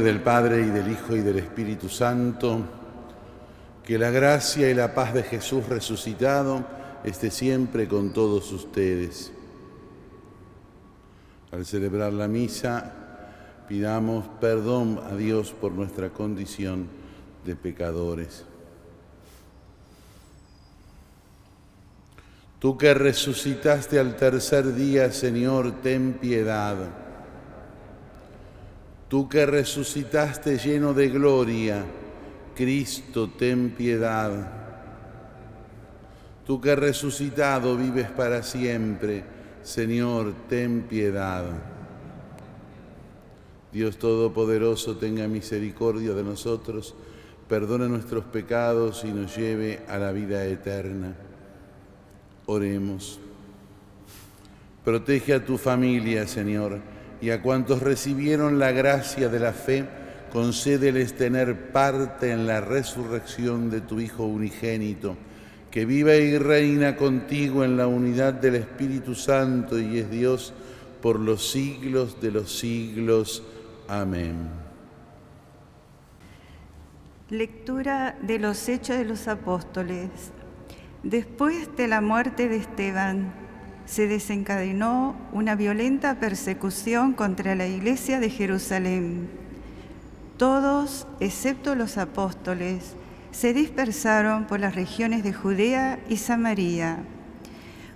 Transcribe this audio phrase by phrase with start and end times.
[0.00, 2.60] Del Padre y del Hijo y del Espíritu Santo,
[3.84, 6.64] que la gracia y la paz de Jesús resucitado
[7.04, 9.32] esté siempre con todos ustedes.
[11.52, 12.92] Al celebrar la misa,
[13.68, 16.88] pidamos perdón a Dios por nuestra condición
[17.44, 18.44] de pecadores.
[22.58, 27.05] Tú que resucitaste al tercer día, Señor, ten piedad.
[29.08, 31.84] Tú que resucitaste lleno de gloria,
[32.56, 34.52] Cristo, ten piedad.
[36.44, 39.24] Tú que resucitado vives para siempre,
[39.62, 41.44] Señor, ten piedad.
[43.72, 46.94] Dios Todopoderoso, tenga misericordia de nosotros,
[47.48, 51.14] perdone nuestros pecados y nos lleve a la vida eterna.
[52.46, 53.20] Oremos.
[54.84, 56.80] Protege a tu familia, Señor,
[57.20, 59.84] y a cuantos recibieron la gracia de la fe,
[60.32, 65.16] concédeles tener parte en la resurrección de tu Hijo unigénito,
[65.70, 70.52] que vive y reina contigo en la unidad del Espíritu Santo y es Dios
[71.00, 73.42] por los siglos de los siglos.
[73.88, 74.48] Amén.
[77.28, 80.10] Lectura de los Hechos de los Apóstoles.
[81.02, 83.45] Después de la muerte de Esteban,
[83.86, 89.28] se desencadenó una violenta persecución contra la iglesia de Jerusalén.
[90.36, 92.96] Todos, excepto los apóstoles,
[93.30, 96.98] se dispersaron por las regiones de Judea y Samaria.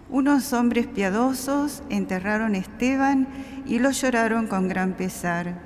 [0.08, 3.28] Unos hombres piadosos enterraron a Esteban
[3.66, 5.60] y lo lloraron con gran pesar.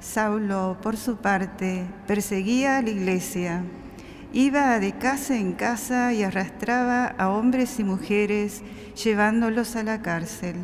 [0.00, 3.64] Saulo, por su parte, perseguía a la iglesia
[4.36, 8.60] Iba de casa en casa y arrastraba a hombres y mujeres
[9.02, 10.56] llevándolos a la cárcel.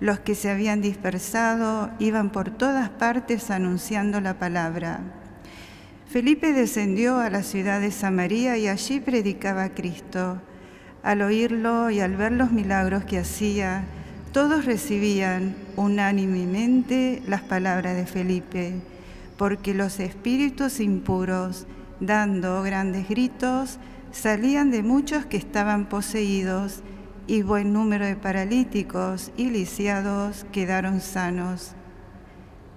[0.00, 4.98] Los que se habían dispersado iban por todas partes anunciando la palabra.
[6.08, 10.42] Felipe descendió a la ciudad de Samaria y allí predicaba a Cristo.
[11.04, 13.84] Al oírlo y al ver los milagros que hacía,
[14.32, 18.72] todos recibían unánimemente las palabras de Felipe,
[19.36, 21.68] porque los espíritus impuros
[22.00, 23.78] dando grandes gritos,
[24.12, 26.82] salían de muchos que estaban poseídos
[27.26, 31.74] y buen número de paralíticos y lisiados quedaron sanos.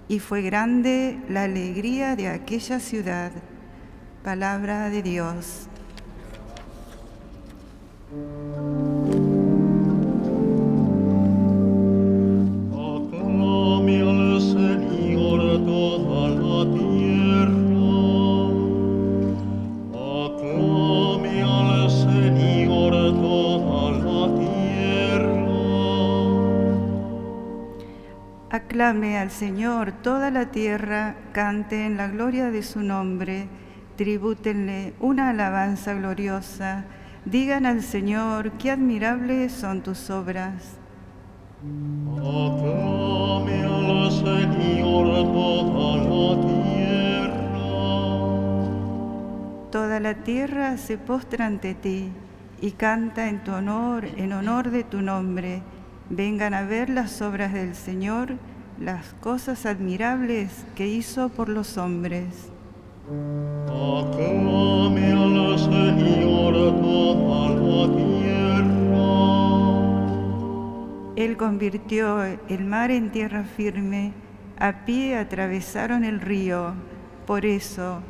[0.08, 3.32] Y fue grande la alegría de aquella ciudad.
[4.22, 5.68] Palabra de Dios.
[28.92, 33.48] Al Señor toda la tierra, cante en la gloria de su nombre,
[33.96, 36.84] tribútenle una alabanza gloriosa,
[37.24, 40.76] digan al Señor qué admirables son tus obras.
[42.18, 47.30] Aclame al Señor toda la tierra.
[49.70, 52.10] Toda la tierra se postra ante ti
[52.60, 55.62] y canta en tu honor, en honor de tu nombre.
[56.10, 58.36] Vengan a ver las obras del Señor
[58.84, 62.50] las cosas admirables que hizo por los hombres.
[63.66, 68.42] Aclame al Señor toda la tierra.
[71.16, 74.12] Él convirtió el mar en tierra firme,
[74.58, 76.74] a pie atravesaron el río,
[77.26, 78.00] por eso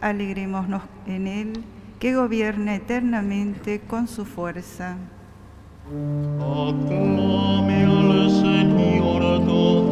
[0.00, 1.64] alegrémonos en Él,
[1.98, 4.96] que gobierna eternamente con su fuerza.
[6.38, 9.89] Aclame al Señor toda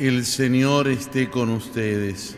[0.00, 2.34] El Señor esté con ustedes.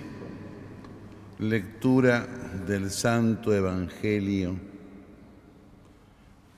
[1.38, 2.26] Lectura
[2.66, 4.56] del Santo Evangelio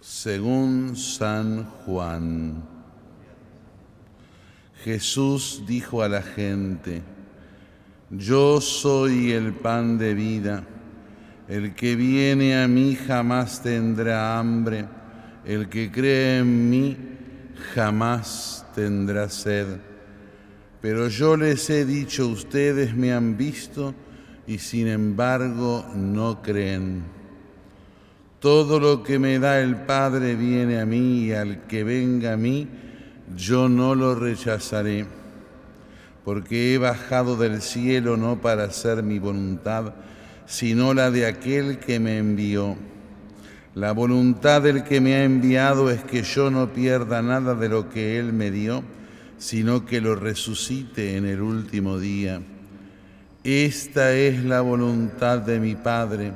[0.00, 2.64] según San Juan.
[4.82, 7.02] Jesús dijo a la gente,
[8.08, 10.64] Yo soy el pan de vida,
[11.48, 14.86] el que viene a mí jamás tendrá hambre,
[15.44, 16.96] el que cree en mí
[17.74, 19.92] jamás tendrá sed.
[20.84, 23.94] Pero yo les he dicho, ustedes me han visto
[24.46, 27.04] y sin embargo no creen.
[28.38, 32.36] Todo lo que me da el Padre viene a mí y al que venga a
[32.36, 32.68] mí,
[33.34, 35.06] yo no lo rechazaré,
[36.22, 39.94] porque he bajado del cielo no para hacer mi voluntad,
[40.44, 42.76] sino la de aquel que me envió.
[43.74, 47.88] La voluntad del que me ha enviado es que yo no pierda nada de lo
[47.88, 48.84] que Él me dio,
[49.44, 52.40] sino que lo resucite en el último día.
[53.44, 56.32] Esta es la voluntad de mi Padre,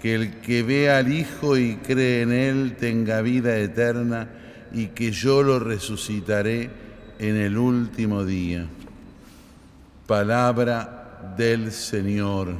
[0.00, 4.30] que el que ve al Hijo y cree en Él tenga vida eterna
[4.72, 6.70] y que yo lo resucitaré
[7.18, 8.66] en el último día.
[10.06, 12.54] Palabra del Señor.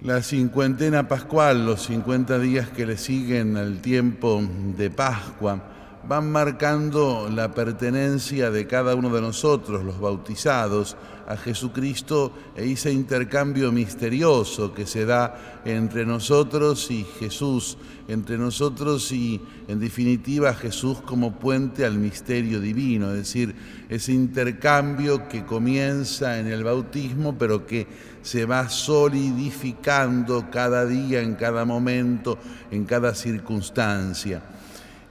[0.00, 4.42] La cincuentena pascual, los 50 días que le siguen al tiempo
[4.74, 5.76] de Pascua,
[6.08, 12.92] van marcando la pertenencia de cada uno de nosotros, los bautizados, a Jesucristo e ese
[12.92, 17.76] intercambio misterioso que se da entre nosotros y Jesús,
[18.06, 23.56] entre nosotros y en definitiva Jesús como puente al misterio divino, es decir,
[23.88, 27.88] ese intercambio que comienza en el bautismo pero que
[28.22, 32.38] se va solidificando cada día, en cada momento,
[32.70, 34.42] en cada circunstancia.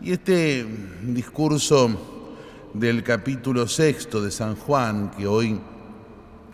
[0.01, 0.65] Y este
[1.03, 5.57] discurso del capítulo sexto de San Juan, que hoy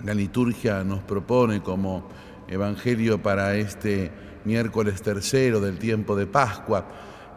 [0.05, 2.07] la liturgia nos propone como
[2.47, 4.11] evangelio para este
[4.45, 6.85] miércoles tercero del tiempo de Pascua,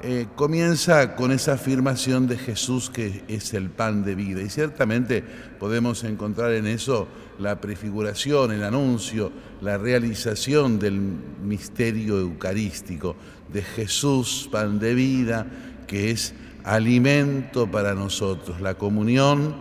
[0.02, 4.42] eh, comienza con esa afirmación de Jesús que es el pan de vida.
[4.42, 5.24] Y ciertamente
[5.58, 7.08] podemos encontrar en eso
[7.38, 13.16] la prefiguración, el anuncio, la realización del misterio eucarístico
[13.50, 15.46] de Jesús, pan de vida,
[15.86, 16.34] que es
[16.64, 18.60] alimento para nosotros.
[18.60, 19.54] La comunión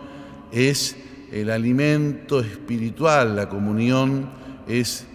[0.51, 0.95] es
[1.31, 4.29] el alimento espiritual, la comunión
[4.67, 5.05] es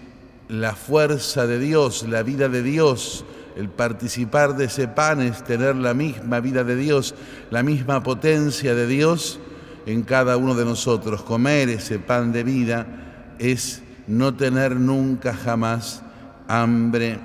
[0.49, 3.25] la fuerza de Dios, la vida de Dios.
[3.57, 7.15] El participar de ese pan es tener la misma vida de Dios,
[7.51, 9.41] la misma potencia de Dios
[9.87, 11.23] en cada uno de nosotros.
[11.23, 12.87] Comer ese pan de vida
[13.39, 16.03] es no tener nunca jamás
[16.47, 17.19] hambre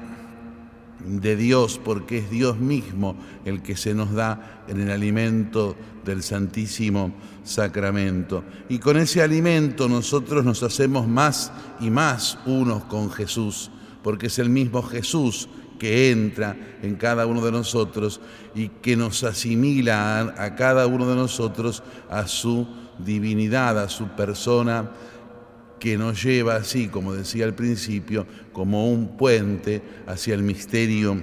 [1.05, 6.23] de Dios, porque es Dios mismo el que se nos da en el alimento del
[6.23, 8.43] Santísimo Sacramento.
[8.69, 13.69] Y con ese alimento nosotros nos hacemos más y más unos con Jesús,
[14.01, 18.21] porque es el mismo Jesús que entra en cada uno de nosotros
[18.55, 22.65] y que nos asimila a, cada uno de nosotros a su
[22.99, 24.91] divinidad, a su persona,
[25.83, 31.17] que nos lleva así, como decía al principio, como un puente hacia el misterio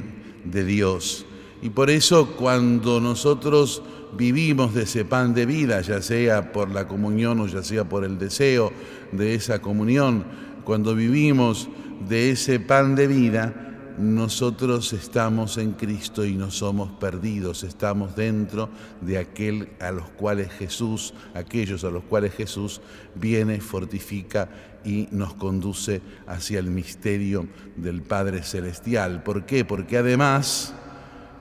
[0.45, 1.25] de Dios.
[1.63, 3.83] Y por eso cuando nosotros
[4.19, 8.05] vivimos de ese pan de vida, ya sea por la comunión o ya sea por
[8.05, 8.71] el deseo
[9.13, 10.27] de esa comunión,
[10.65, 11.71] cuando vivimos
[12.07, 13.70] de ese pan de vida,
[14.01, 18.71] nosotros estamos en Cristo y no somos perdidos, estamos dentro
[19.03, 22.81] de aquel a los cuales Jesús, aquellos a los cuales Jesús
[23.15, 24.49] viene, fortifica
[24.85, 29.23] y nos conduce hacia el misterio del Padre Celestial.
[29.23, 29.67] ¿Por qué?
[29.67, 30.73] Porque además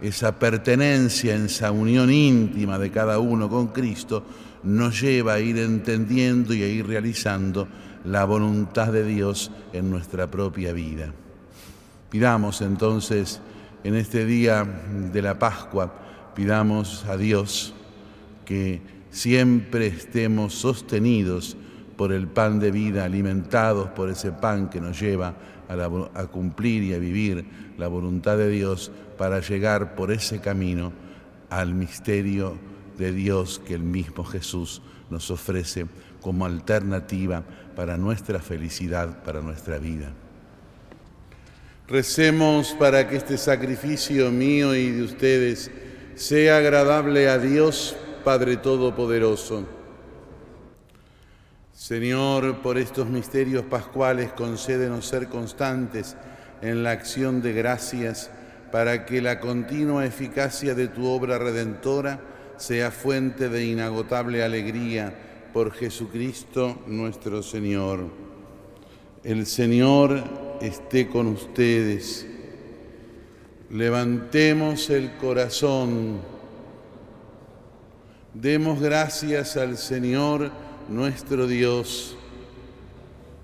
[0.01, 4.23] esa pertenencia, esa unión íntima de cada uno con Cristo,
[4.63, 7.69] nos lleva a ir entendiendo y a ir realizando
[8.03, 11.13] la voluntad de Dios en nuestra propia vida.
[12.09, 13.39] Pidamos entonces
[13.83, 15.93] en este día de la Pascua,
[16.35, 17.73] pidamos a Dios
[18.45, 21.55] que siempre estemos sostenidos
[21.95, 25.35] por el pan de vida, alimentados por ese pan que nos lleva
[25.67, 27.45] a, cumplir y a vivir
[27.77, 30.91] la voluntad de Dios para llegar por ese camino
[31.49, 32.57] al misterio
[32.97, 35.85] de Dios que el mismo Jesús nos ofrece
[36.21, 37.43] como alternativa
[37.75, 40.11] para nuestra felicidad, para nuestra vida.
[41.89, 45.71] Recemos para que este sacrificio mío y de ustedes
[46.13, 49.65] sea agradable a Dios Padre Todopoderoso.
[51.73, 56.15] Señor, por estos misterios pascuales concédenos ser constantes
[56.61, 58.29] en la acción de gracias
[58.71, 62.21] para que la continua eficacia de tu obra redentora
[62.57, 65.11] sea fuente de inagotable alegría
[65.51, 68.11] por Jesucristo nuestro Señor.
[69.23, 72.25] El Señor esté con ustedes.
[73.69, 76.19] Levantemos el corazón.
[78.33, 80.51] Demos gracias al Señor
[80.87, 82.17] nuestro Dios.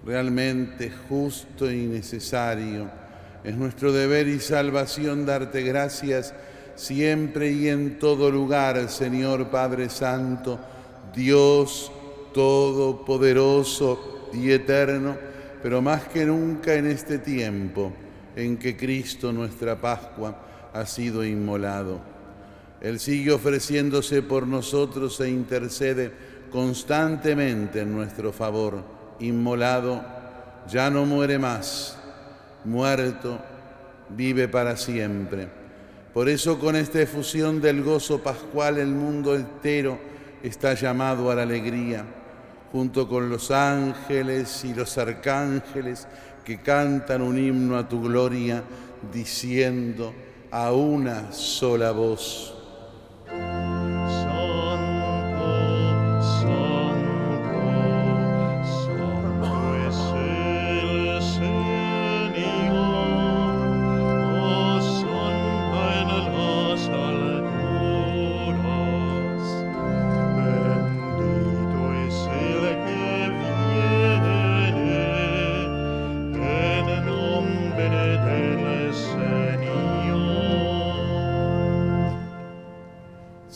[0.05, 2.89] Realmente justo y necesario.
[3.43, 6.33] Es nuestro deber y salvación darte gracias
[6.75, 10.59] siempre y en todo lugar, Señor Padre Santo,
[11.15, 11.91] Dios
[12.33, 15.15] Todopoderoso y Eterno,
[15.61, 17.93] pero más que nunca en este tiempo
[18.35, 22.01] en que Cristo, nuestra Pascua, ha sido inmolado.
[22.81, 26.11] Él sigue ofreciéndose por nosotros e intercede
[26.51, 28.83] constantemente en nuestro favor.
[29.19, 30.03] Inmolado,
[30.67, 31.97] ya no muere más.
[32.65, 33.39] Muerto,
[34.09, 35.47] vive para siempre.
[36.13, 39.99] Por eso con esta efusión del gozo pascual el mundo entero
[40.41, 42.05] está llamado a la alegría,
[42.75, 46.09] junto con los ángeles y los arcángeles
[46.43, 48.63] que cantan un himno a tu gloria,
[49.13, 50.13] diciendo
[50.51, 52.53] a una sola voz.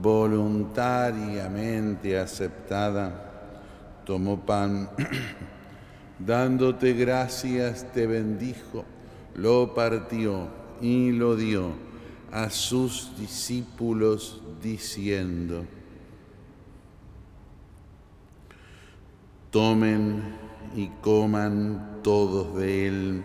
[0.00, 3.22] voluntariamente aceptada,
[4.04, 4.90] tomó pan,
[6.18, 8.84] dándote gracias, te bendijo,
[9.34, 10.48] lo partió
[10.80, 11.72] y lo dio
[12.30, 15.64] a sus discípulos diciendo,
[19.50, 20.22] tomen
[20.74, 23.24] y coman todos de él,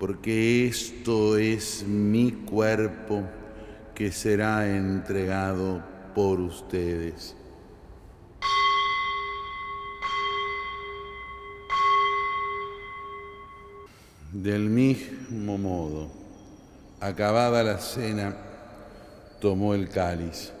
[0.00, 3.22] porque esto es mi cuerpo
[3.94, 5.82] que será entregado
[6.14, 7.36] por ustedes.
[14.32, 16.08] Del mismo modo,
[17.00, 18.36] acabada la cena,
[19.40, 20.52] tomó el cáliz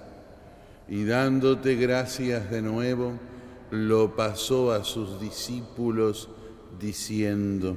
[0.88, 3.18] y dándote gracias de nuevo,
[3.70, 6.28] lo pasó a sus discípulos
[6.78, 7.76] diciendo,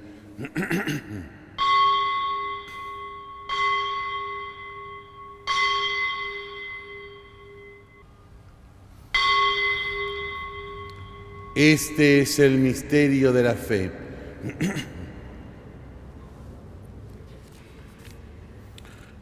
[11.55, 13.91] Este es el misterio de la fe.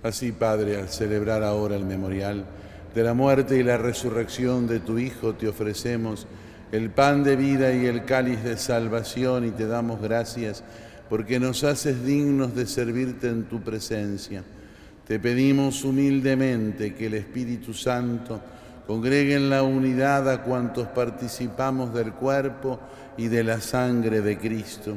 [0.04, 2.46] Así, Padre, al celebrar ahora el memorial
[2.96, 6.28] de la muerte y la resurrección de tu Hijo, te ofrecemos
[6.72, 10.64] el pan de vida y el cáliz de salvación y te damos gracias
[11.10, 14.44] porque nos haces dignos de servirte en tu presencia.
[15.08, 18.40] Te pedimos humildemente que el Espíritu Santo
[18.86, 22.80] congregue en la unidad a cuantos participamos del cuerpo
[23.18, 24.96] y de la sangre de Cristo.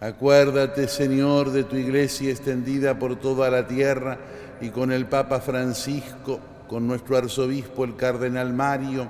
[0.00, 4.18] Acuérdate, Señor, de tu iglesia extendida por toda la tierra
[4.60, 9.08] y con el Papa Francisco, con nuestro arzobispo el Cardenal Mario,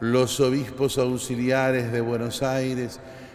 [0.00, 2.98] los obispos auxiliares de Buenos Aires,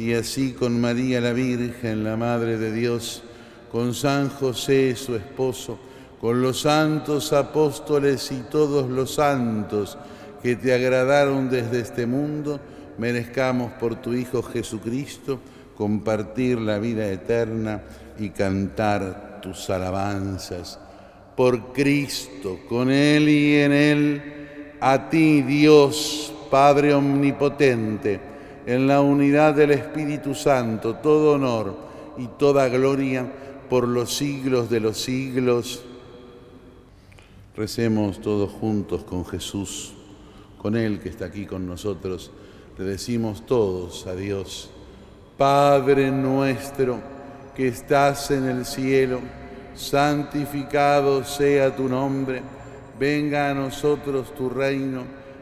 [0.00, 3.22] y así con María la Virgen, la Madre de Dios,
[3.70, 5.78] con San José, su esposo,
[6.18, 9.98] con los santos apóstoles y todos los santos
[10.42, 12.58] que te agradaron desde este mundo,
[12.96, 15.38] merezcamos por tu Hijo Jesucristo
[15.76, 17.82] compartir la vida eterna
[18.18, 20.78] y cantar tus alabanzas.
[21.36, 24.22] Por Cristo, con Él y en Él,
[24.80, 28.29] a ti Dios, Padre Omnipotente,
[28.70, 31.74] en la unidad del Espíritu Santo, todo honor
[32.16, 33.26] y toda gloria
[33.68, 35.82] por los siglos de los siglos.
[37.56, 39.92] Recemos todos juntos con Jesús,
[40.56, 42.30] con Él que está aquí con nosotros.
[42.78, 44.70] Le decimos todos a Dios,
[45.36, 47.00] Padre nuestro
[47.56, 49.18] que estás en el cielo,
[49.74, 52.40] santificado sea tu nombre,
[53.00, 55.19] venga a nosotros tu reino,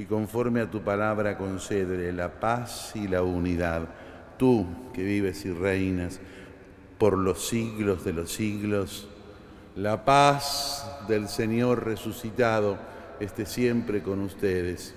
[0.00, 3.86] Y conforme a tu palabra concédele la paz y la unidad.
[4.38, 6.20] Tú que vives y reinas
[6.96, 9.08] por los siglos de los siglos,
[9.76, 12.78] la paz del Señor resucitado
[13.20, 14.94] esté siempre con ustedes.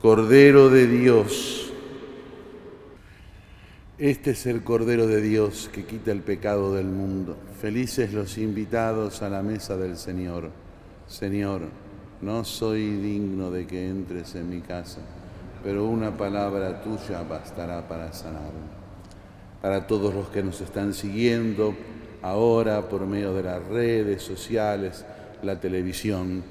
[0.00, 1.70] Cordero de Dios,
[3.98, 7.36] este es el Cordero de Dios que quita el pecado del mundo.
[7.60, 10.50] Felices los invitados a la mesa del Señor.
[11.06, 11.68] Señor,
[12.22, 15.00] no soy digno de que entres en mi casa,
[15.62, 18.76] pero una palabra tuya bastará para sanarme.
[19.60, 21.74] Para todos los que nos están siguiendo
[22.22, 25.04] ahora por medio de las redes sociales,
[25.42, 26.42] la televisión,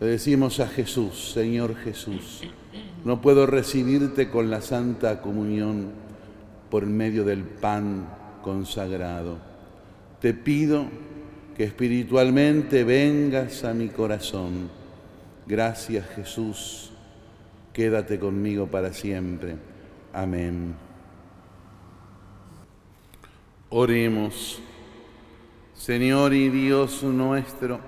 [0.00, 2.42] le decimos a Jesús, Señor Jesús,
[3.04, 5.92] no puedo recibirte con la Santa Comunión
[6.70, 8.08] por medio del pan
[8.42, 9.38] consagrado.
[10.20, 10.86] Te pido
[11.56, 14.83] que espiritualmente vengas a mi corazón.
[15.46, 16.92] Gracias Jesús,
[17.72, 19.56] quédate conmigo para siempre.
[20.12, 20.74] Amén.
[23.68, 24.62] Oremos.
[25.74, 27.80] Señor y Dios nuestro,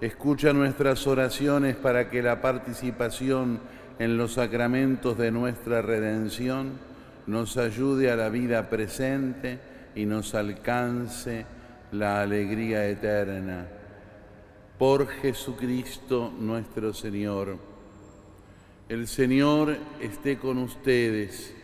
[0.00, 3.60] escucha nuestras oraciones para que la participación
[3.98, 6.78] en los sacramentos de nuestra redención
[7.26, 9.58] nos ayude a la vida presente
[9.94, 11.44] y nos alcance
[11.92, 13.66] la alegría eterna.
[14.78, 17.58] Por Jesucristo nuestro Señor.
[18.88, 21.54] El Señor esté con ustedes.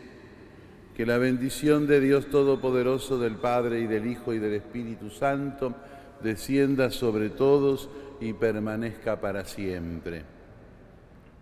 [0.96, 5.74] Que la bendición de Dios Todopoderoso, del Padre y del Hijo y del Espíritu Santo,
[6.22, 7.88] descienda sobre todos
[8.20, 10.22] y permanezca para siempre.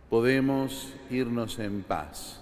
[0.09, 2.38] Podemos irnos en paz.